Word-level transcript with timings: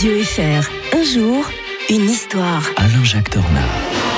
Radio 0.00 0.24
FR. 0.24 0.96
Un 0.96 1.02
jour, 1.02 1.44
une 1.90 2.08
histoire. 2.08 2.62
Alain-Jacques 2.78 3.34
Dornard. 3.34 4.09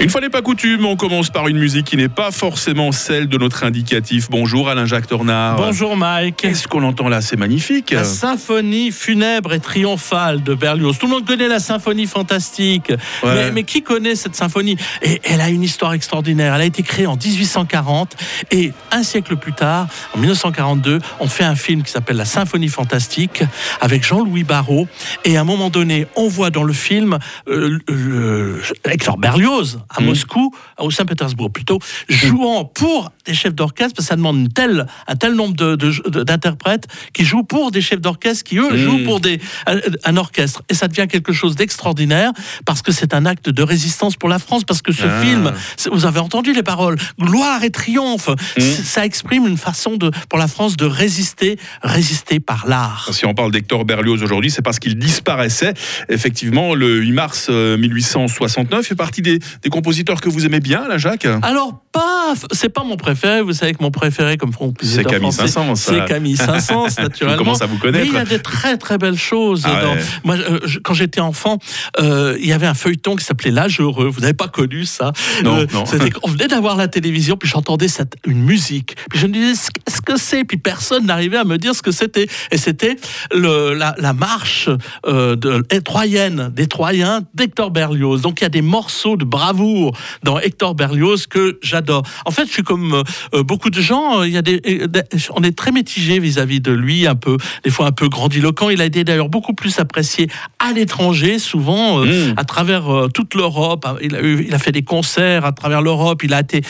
Une 0.00 0.08
fois 0.08 0.22
n'est 0.22 0.30
pas 0.30 0.40
coutume, 0.40 0.86
on 0.86 0.96
commence 0.96 1.28
par 1.28 1.46
une 1.48 1.58
musique 1.58 1.84
qui 1.88 1.96
n'est 1.98 2.08
pas 2.08 2.30
forcément 2.30 2.90
celle 2.90 3.28
de 3.28 3.36
notre 3.36 3.64
indicatif. 3.64 4.30
Bonjour 4.30 4.70
Alain-Jacques 4.70 5.06
Tornard. 5.06 5.56
Bonjour 5.56 5.94
Mike. 5.94 6.36
Qu'est-ce 6.36 6.66
qu'on 6.66 6.82
entend 6.84 7.10
là? 7.10 7.20
C'est 7.20 7.36
magnifique. 7.36 7.90
La 7.90 8.04
symphonie 8.04 8.92
funèbre 8.92 9.52
et 9.52 9.60
triomphale 9.60 10.42
de 10.42 10.54
Berlioz. 10.54 10.96
Tout 10.98 11.04
le 11.04 11.12
monde 11.12 11.26
connaît 11.26 11.48
la 11.48 11.58
symphonie 11.58 12.06
fantastique. 12.06 12.88
Ouais. 13.22 13.34
Mais, 13.34 13.52
mais 13.52 13.62
qui 13.64 13.82
connaît 13.82 14.14
cette 14.14 14.34
symphonie? 14.34 14.78
Et 15.02 15.20
elle 15.22 15.42
a 15.42 15.50
une 15.50 15.62
histoire 15.62 15.92
extraordinaire. 15.92 16.54
Elle 16.54 16.62
a 16.62 16.64
été 16.64 16.82
créée 16.82 17.06
en 17.06 17.16
1840 17.16 18.16
et 18.52 18.72
un 18.92 19.02
siècle 19.02 19.36
plus 19.36 19.52
tard, 19.52 19.86
en 20.14 20.18
1942, 20.18 20.98
on 21.20 21.28
fait 21.28 21.44
un 21.44 21.56
film 21.56 21.82
qui 21.82 21.92
s'appelle 21.92 22.16
La 22.16 22.24
symphonie 22.24 22.68
fantastique 22.68 23.42
avec 23.82 24.02
Jean-Louis 24.02 24.44
Barrault. 24.44 24.88
Et 25.26 25.36
à 25.36 25.42
un 25.42 25.44
moment 25.44 25.68
donné, 25.68 26.06
on 26.16 26.26
voit 26.28 26.48
dans 26.48 26.64
le 26.64 26.72
film 26.72 27.18
euh, 27.48 27.78
le- 27.86 28.62
Hector 28.86 29.18
Berlioz 29.18 29.78
à 29.94 30.00
Mhm. 30.00 30.06
Moscou, 30.08 30.54
au 30.78 30.90
Saint-Pétersbourg 30.90 31.50
plutôt, 31.52 31.78
jouant 32.08 32.64
pour 32.64 33.10
des 33.26 33.34
chefs 33.34 33.54
d'orchestre, 33.54 33.94
parce 33.96 34.06
que 34.06 34.08
ça 34.10 34.16
demande 34.16 34.36
une 34.38 34.48
telle, 34.52 34.86
un 35.06 35.16
tel 35.16 35.34
nombre 35.34 35.54
de- 35.54 35.76
de- 35.76 36.08
de- 36.08 36.22
d'interprètes 36.22 36.86
qui 37.12 37.24
jouent 37.24 37.42
pour 37.44 37.70
des 37.70 37.80
chefs 37.80 38.00
d'orchestre 38.00 38.44
qui, 38.44 38.58
eux, 38.58 38.76
jouent 38.76 39.04
pour 39.04 39.20
des, 39.20 39.40
un, 39.66 39.78
un 40.04 40.16
orchestre. 40.16 40.62
Et 40.68 40.74
ça 40.74 40.88
devient 40.88 41.06
quelque 41.08 41.32
chose 41.32 41.56
d'extraordinaire 41.56 42.32
parce 42.64 42.82
que 42.82 42.92
c'est 42.92 43.14
un 43.14 43.26
acte 43.26 43.48
de 43.48 43.62
résistance 43.62 44.16
pour 44.16 44.28
la 44.28 44.38
France, 44.38 44.64
parce 44.64 44.82
que 44.82 44.92
ce 44.92 45.04
Ah. 45.06 45.20
film, 45.22 45.52
vous 45.92 46.06
avez 46.06 46.20
entendu 46.20 46.52
les 46.52 46.62
paroles, 46.62 46.96
gloire 47.20 47.62
et 47.64 47.70
triomphe, 47.70 48.30
c- 48.56 48.60
ça 48.82 49.04
exprime 49.04 49.46
une 49.46 49.56
façon 49.58 49.96
de, 49.96 50.10
pour 50.28 50.38
la 50.38 50.46
France 50.48 50.76
de 50.76 50.84
résister, 50.86 51.58
résister 51.82 52.40
par 52.40 52.66
l'art. 52.66 53.08
Si 53.12 53.26
on 53.26 53.34
parle 53.34 53.50
d'Hector 53.52 53.84
Berlioz 53.84 54.22
aujourd'hui, 54.22 54.50
c'est 54.50 54.62
parce 54.62 54.78
qu'il 54.78 54.96
disparaissait. 54.98 55.74
Effectivement, 56.08 56.74
le 56.74 56.96
8 57.00 57.12
mars 57.12 57.46
euh, 57.50 57.76
1869, 57.76 58.80
il 58.80 58.84
fait 58.88 58.94
partie 58.94 59.22
des, 59.22 59.38
des 59.62 59.70
compositeurs 59.80 60.20
que 60.20 60.28
vous 60.28 60.44
aimez 60.44 60.60
bien, 60.60 60.86
là, 60.88 60.98
Jacques 60.98 61.26
Alors, 61.42 61.80
pas, 61.90 62.34
c'est 62.52 62.68
pas 62.68 62.84
mon 62.84 62.96
préféré. 62.96 63.40
Vous 63.40 63.54
savez 63.54 63.72
que 63.72 63.82
mon 63.82 63.90
préféré 63.90 64.36
comme 64.36 64.54
compositeur 64.54 65.04
C'est 65.04 65.10
Camille 65.10 65.32
ça. 65.32 65.46
C'est 65.74 66.04
Camille 66.04 66.36
Saint-Saëns, 66.36 66.88
Je 66.96 67.00
naturellement. 67.02 67.38
commence 67.38 67.62
à 67.62 67.66
vous 67.66 67.74
Mais 67.76 67.80
connaître. 67.80 68.06
il 68.06 68.12
y 68.12 68.16
a 68.18 68.24
des 68.24 68.38
très 68.40 68.76
très 68.76 68.98
belles 68.98 69.16
choses. 69.18 69.62
Ah 69.64 69.80
dans- 69.82 69.92
ouais. 69.94 70.04
Moi, 70.24 70.36
je- 70.66 70.78
quand 70.80 70.92
j'étais 70.94 71.20
enfant, 71.20 71.58
euh, 71.98 72.36
il 72.38 72.46
y 72.46 72.52
avait 72.52 72.66
un 72.66 72.74
feuilleton 72.74 73.16
qui 73.16 73.24
s'appelait 73.24 73.50
L'âge 73.50 73.80
heureux. 73.80 74.06
Vous 74.08 74.20
n'avez 74.20 74.34
pas 74.34 74.48
connu 74.48 74.84
ça 74.84 75.12
Non, 75.42 75.56
Euh, 75.60 75.66
non. 75.72 75.84
Qu'on 75.84 76.28
venait 76.30 76.46
d'avoir 76.46 76.76
la 76.76 76.86
télévision, 76.88 77.36
puis 77.38 77.48
j'entendais 77.48 77.88
cette, 77.88 78.14
une 78.26 78.42
musique. 78.42 78.96
Puis 79.08 79.18
je 79.18 79.26
me 79.26 79.32
disais 79.32 79.54
ce 79.54 79.70
que- 79.70 79.90
ce 79.92 80.00
que 80.02 80.16
c'est? 80.18 80.44
Puis 80.44 80.58
personne 80.58 81.06
n'arrivait 81.06 81.38
à 81.38 81.44
me 81.44 81.56
dire 81.58 81.74
ce 81.74 81.82
que 81.82 81.90
c'était. 81.92 82.28
Et 82.52 82.58
c'était 82.58 82.96
le- 83.34 83.72
la, 83.74 83.94
la 83.98 84.12
marche 84.12 84.68
euh, 85.06 85.34
de, 85.36 85.64
troyenne 85.80 86.50
des 86.54 86.66
Troyens 86.68 87.22
d'Hector 87.34 87.70
Berlioz. 87.70 88.20
Donc 88.20 88.40
il 88.40 88.44
y 88.44 88.46
a 88.46 88.50
des 88.50 88.62
morceaux 88.62 89.16
de 89.16 89.24
bravoure 89.60 89.96
dans 90.22 90.38
Hector 90.38 90.74
Berlioz 90.74 91.26
que 91.26 91.58
j'adore. 91.62 92.02
En 92.24 92.30
fait, 92.30 92.46
je 92.46 92.52
suis 92.52 92.62
comme 92.62 92.94
euh, 92.94 93.02
euh, 93.34 93.42
beaucoup 93.42 93.70
de 93.70 93.80
gens. 93.80 94.20
euh, 94.20 94.26
Il 94.28 94.32
y 94.32 94.36
a 94.38 94.42
des, 94.42 94.60
des- 94.60 95.02
on 95.36 95.42
est 95.42 95.56
très 95.56 95.72
mitigé 95.72 96.18
vis-à-vis 96.18 96.60
de 96.60 96.72
lui, 96.72 97.06
un 97.06 97.14
peu, 97.14 97.36
des 97.64 97.70
fois 97.70 97.86
un 97.86 97.92
peu 97.92 98.08
grandiloquent. 98.08 98.70
Il 98.70 98.80
a 98.80 98.84
été 98.84 99.04
d'ailleurs 99.04 99.28
beaucoup 99.28 99.52
plus 99.54 99.78
apprécié 99.78 100.28
à 100.58 100.72
l'étranger, 100.72 101.38
souvent 101.38 102.00
euh, 102.04 102.06
Mm. 102.10 102.34
à 102.38 102.44
travers 102.44 102.88
euh, 102.92 103.08
toute 103.08 103.34
l'Europe. 103.34 103.86
Il 104.02 104.16
a, 104.16 104.20
eu- 104.22 104.44
il 104.48 104.54
a 104.54 104.58
fait 104.58 104.72
des 104.72 104.82
concerts 104.82 105.44
à 105.44 105.52
travers 105.52 105.82
l'Europe. 105.82 106.22
Il 106.24 106.34
a 106.34 106.40
été 106.40 106.62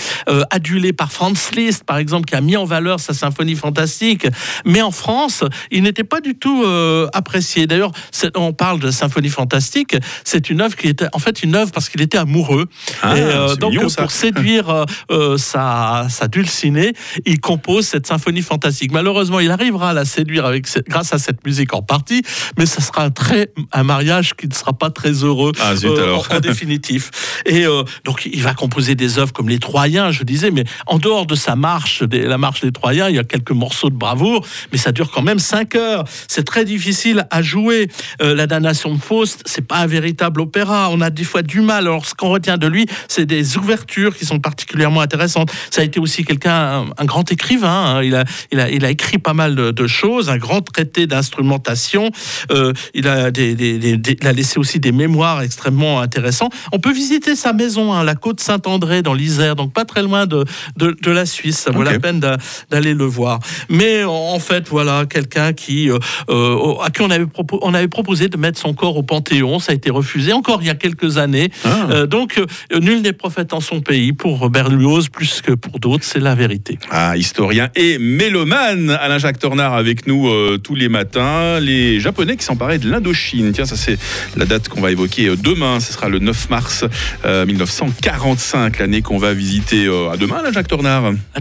adulé 0.51 0.93
par 0.93 1.11
Franz 1.13 1.51
Liszt, 1.57 1.85
par 1.85 1.99
exemple, 1.99 2.27
qui 2.27 2.35
a 2.35 2.41
mis 2.41 2.57
en 2.57 2.65
valeur 2.65 3.01
sa 3.01 3.15
symphonie 3.15 3.55
fantastique. 3.57 4.27
Mais 4.65 4.83
en 4.83 4.91
France, 4.91 5.45
il 5.71 5.83
n'était 5.83 6.05
pas 6.05 6.21
du 6.21 6.35
tout 6.35 6.65
apprécié. 7.13 7.67
D'ailleurs, 7.67 7.93
on 8.37 8.53
parle 8.53 8.81
de 8.81 8.91
symphonie 8.91 9.29
fantastique. 9.29 9.97
C'est 10.25 10.51
une 10.51 10.61
œuvre 10.61 10.77
qui 10.77 10.89
était 10.89 11.07
en 11.13 11.19
fait 11.19 11.43
une 11.43 11.55
œuvre 11.55 11.73
parce 11.73 11.89
qu'il 11.89 12.01
était 12.03 12.19
amoureux. 12.19 12.67
Ah, 13.03 13.17
Et, 13.17 13.21
euh, 13.21 13.57
donc, 13.57 13.73
mignon, 13.73 13.87
euh, 13.89 14.03
pour 14.03 14.11
séduire 14.11 14.85
euh, 15.11 15.37
sa, 15.39 16.07
sa 16.09 16.29
dulcinée, 16.29 16.93
il 17.27 17.41
compose 17.41 17.87
cette 17.87 18.07
symphonie 18.07 18.43
fantastique. 18.43 18.93
Malheureusement, 18.93 19.41
il 19.41 19.51
arrivera 19.51 19.91
à 19.91 19.93
la 19.93 20.05
séduire 20.05 20.45
avec 20.47 20.67
cette- 20.67 20.89
grâce 20.89 21.13
à 21.13 21.19
cette 21.19 21.45
musique 21.47 21.75
en 21.75 21.83
partie, 21.83 22.23
mais 22.59 22.67
ça 22.67 22.81
sera 22.81 23.05
un, 23.05 23.11
très, 23.11 23.51
un 23.73 23.83
mariage 23.83 24.35
qui 24.35 24.49
ne 24.49 24.55
sera 24.55 24.73
pas 24.73 24.91
très 24.91 25.13
heureux 25.13 25.53
Ah, 25.61 25.75
zut, 25.77 25.91
alors. 25.91 26.27
en, 26.31 26.37
en 26.37 26.41
définitif. 26.41 27.11
Et 27.47 27.65
donc, 28.05 28.29
il 28.33 28.43
va 28.43 28.55
composer 28.55 28.95
des 28.95 29.19
œuvres 29.19 29.33
comme 29.33 29.49
les 29.49 29.59
Troyens, 29.59 30.11
je 30.11 30.23
disais, 30.25 30.51
mais 30.51 30.65
en 30.87 30.99
dehors 30.99 31.27
de 31.27 31.35
sa 31.35 31.57
marche, 31.57 32.03
des- 32.03 32.23
la 32.23 32.39
marche 32.39 32.61
des 32.61 32.73
Troyens, 32.73 33.09
il 33.09 33.17
y 33.17 33.19
a 33.19 33.25
quelques 33.25 33.51
morceaux 33.53 33.91
de 33.91 33.95
bravoure, 33.97 34.47
mais 34.73 34.79
ça 34.79 34.93
dure 34.93 35.11
quand 35.11 35.23
même 35.23 35.39
5 35.39 35.75
heures. 35.75 36.05
C'est 36.29 36.45
très 36.45 36.65
difficile 36.65 37.27
à 37.31 37.43
jouer. 37.43 37.89
Euh, 38.23 38.35
la 38.35 38.47
damnation 38.47 38.95
de 38.95 39.01
Faust, 39.01 39.43
c'est 39.47 39.67
pas 39.67 39.77
un 39.79 39.87
véritable 39.87 40.41
opéra. 40.41 40.89
On 40.91 41.01
a 41.01 41.11
des 41.11 41.25
fois 41.25 41.43
du 41.43 41.61
mal. 41.61 41.87
Alors, 41.87 42.07
ce 42.07 42.15
qu'on 42.15 42.29
retient 42.31 42.59
de 42.59 42.67
lui, 42.71 42.87
c'est 43.09 43.27
des 43.27 43.57
ouvertures 43.59 44.17
qui 44.17 44.25
sont 44.25 44.39
particulièrement 44.39 45.01
intéressantes. 45.01 45.51
Ça 45.71 45.83
a 45.83 45.85
été 45.85 46.01
aussi 46.01 46.25
quelqu'un, 46.25 46.55
un, 46.55 46.87
un 46.97 47.05
grand 47.05 47.31
écrivain. 47.31 47.97
hein. 47.97 48.03
Il, 48.03 48.15
a, 48.15 48.25
il, 48.53 48.61
a, 48.61 48.71
il 48.71 48.85
a 48.85 48.91
écrit 48.91 49.19
pas 49.19 49.35
mal 49.35 49.55
de, 49.55 49.71
de 49.71 49.87
choses, 49.87 50.31
un 50.31 50.39
grand 50.39 50.61
traité 50.63 51.07
d'instrumentation. 51.07 52.11
Euh, 52.51 52.73
il, 52.95 53.09
a 53.09 53.31
des, 53.31 53.55
des- 53.55 53.79
des- 53.79 53.97
des- 53.97 54.17
il 54.21 54.27
a 54.27 54.33
laissé 54.33 54.59
aussi 54.59 54.79
des 54.81 54.93
mémoires 54.93 55.43
extrêmement 55.43 56.01
intéressants. 56.01 56.49
On 56.73 56.79
peut 56.79 56.93
visiter 56.93 57.37
sa 57.37 57.53
maison, 57.53 57.93
hein, 57.93 58.05
la 58.05 58.15
côte 58.15 58.41
Saint-André 58.41 59.03
dans 59.03 59.15
l'Isère, 59.15 59.57
donc 59.57 59.73
pas 59.73 59.85
très 59.85 60.03
loin 60.03 60.27
de, 60.27 60.45
de, 60.77 60.97
de 61.03 61.11
la 61.11 61.27
Suisse. 61.27 61.59
Ça 61.59 61.71
vaut 61.71 61.83
la 61.83 61.99
peine 61.99 62.21
d'a- 62.21 62.37
d'aller 62.71 62.95
le 62.95 63.05
voir. 63.05 63.39
Mais 63.69 64.05
en 64.05 64.39
fait, 64.39 64.69
voilà, 64.69 65.05
quelqu'un 65.09 65.53
qui, 65.53 65.91
euh, 65.91 65.99
euh, 66.31 66.75
à 66.83 66.91
qui 66.91 67.03
on 67.03 67.11
avait, 67.11 67.25
propo- 67.25 67.59
on 67.63 67.75
avait 67.75 67.89
proposé 67.89 68.29
de 68.29 68.37
mettre 68.37 68.59
son 68.59 68.75
corps 68.75 68.97
au 68.97 69.03
Panthéon. 69.03 69.59
Ça 69.59 69.73
a 69.73 69.75
été 69.75 69.91
refusé 69.91 70.33
encore 70.33 70.59
il 70.63 70.67
y 70.67 70.71
a 70.71 70.75
quelques 70.75 71.19
années. 71.19 71.51
Ah. 71.65 71.89
Euh, 71.91 72.07
donc, 72.07 72.41
nul 72.81 73.03
n'est 73.03 73.13
prophète 73.13 73.53
en 73.53 73.61
son 73.61 73.81
pays. 73.81 74.13
Pour 74.13 74.51
Berlioz, 74.51 75.09
plus 75.09 75.41
que 75.43 75.53
pour 75.53 75.79
d'autres, 75.79 76.05
c'est 76.05 76.21
la 76.21 76.35
vérité. 76.35 76.79
Ah, 76.91 77.17
historien 77.17 77.69
et 77.75 77.99
mélomane, 77.99 78.91
Alain-Jacques 78.91 79.39
Tornard 79.39 79.75
avec 79.75 80.07
nous 80.07 80.29
euh, 80.29 80.59
tous 80.63 80.75
les 80.75 80.89
matins. 80.89 81.61
Les 81.61 82.01
Japonais 82.01 82.37
qui 82.37 82.45
s'emparaient 82.45 82.79
de 82.79 82.91
l'Indochine. 82.91 83.53
Tiens, 83.53 83.65
ça 83.65 83.77
c'est 83.77 83.99
la 84.37 84.45
date 84.47 84.69
qu'on 84.69 84.81
va 84.81 84.91
évoquer 84.91 85.27
euh, 85.29 85.37
demain. 85.37 85.81
Ce 85.81 85.93
sera 85.93 86.09
le 86.09 86.19
9 86.19 86.51
mars 86.51 86.85
euh, 87.25 87.47
1945, 87.47 88.79
l'année 88.79 89.03
qu'on 89.03 89.19
va 89.19 89.33
visiter. 89.33 89.87
euh, 89.87 90.11
à 90.11 90.17
demain, 90.17 90.37
Alain-Jacques 90.37 90.69
Tornard. 90.69 91.13
À 91.35 91.39